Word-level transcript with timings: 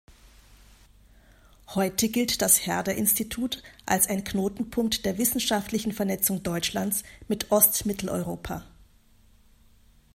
Heute 1.75 2.09
gilt 2.09 2.41
das 2.41 2.65
Herder-Institut 2.65 3.61
als 3.85 4.09
ein 4.09 4.23
Knotenpunkt 4.23 5.05
der 5.05 5.19
wissenschaftlichen 5.19 5.91
Vernetzung 5.91 6.41
Deutschlands 6.41 7.03
mit 7.27 7.51
Ostmitteleuropa. 7.51 8.65